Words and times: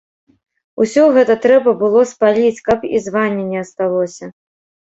Усё 0.85 1.03
гэта 1.17 1.35
трэба 1.43 1.73
было 1.83 2.01
спаліць, 2.13 2.63
каб 2.71 2.79
і 2.95 3.05
звання 3.09 3.47
не 3.51 3.59
асталося. 3.67 4.25